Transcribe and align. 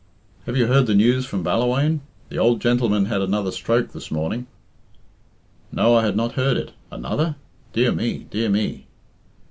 "Have 0.47 0.57
you 0.57 0.65
heard 0.65 0.87
the 0.87 0.95
news 0.95 1.27
from 1.27 1.43
Ballawhaine? 1.43 1.99
The 2.29 2.39
old 2.39 2.59
gentleman 2.59 3.05
had 3.05 3.21
another 3.21 3.51
stroke 3.51 3.91
this 3.93 4.09
morning." 4.09 4.47
"No, 5.71 5.95
I 5.95 6.03
had 6.03 6.15
not 6.17 6.31
heard 6.31 6.57
it. 6.57 6.71
Another? 6.91 7.35
Dear 7.71 7.91
me, 7.91 8.25
dear 8.31 8.49
me!" 8.49 8.87